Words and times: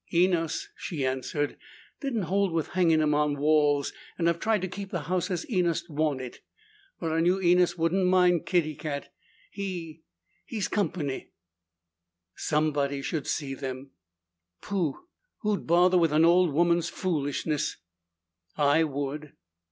"Enos," 0.11 0.69
she 0.75 1.05
answered, 1.05 1.57
"didn't 1.99 2.23
hold 2.23 2.51
with 2.51 2.69
hangin' 2.69 3.01
them 3.01 3.13
on 3.13 3.33
the 3.35 3.39
walls 3.39 3.93
and 4.17 4.27
I've 4.27 4.39
tried 4.39 4.63
to 4.63 4.67
keep 4.67 4.89
the 4.89 5.01
house 5.01 5.29
as 5.29 5.45
Enos'd 5.47 5.89
want 5.89 6.19
it. 6.21 6.39
But 6.99 7.11
I 7.11 7.19
knew 7.19 7.39
Enos 7.39 7.77
wouldn't 7.77 8.07
mind 8.07 8.47
Kitty 8.47 8.73
Cat. 8.73 9.13
He 9.51 10.01
he's 10.47 10.67
company." 10.67 11.29
"Somebody 12.35 13.03
should 13.03 13.27
see 13.27 13.53
them." 13.53 13.91
"Pooh! 14.59 15.05
Who'd 15.41 15.67
bother 15.67 15.99
with 15.99 16.13
an 16.13 16.25
old 16.25 16.51
woman's 16.51 16.89
foolishness?" 16.89 17.77
"I 18.57 18.83
would." 18.83 19.33